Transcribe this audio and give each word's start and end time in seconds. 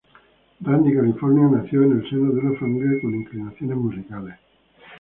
Randy 0.61 0.95
California 0.95 1.47
nació 1.59 1.83
en 1.83 1.91
el 2.01 2.09
seno 2.09 2.33
de 2.33 2.39
una 2.39 2.59
familia 2.59 2.99
con 3.03 3.13
inclinaciones 3.13 3.77
musicales. 3.77 4.35